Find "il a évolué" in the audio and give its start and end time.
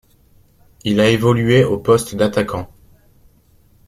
0.83-1.63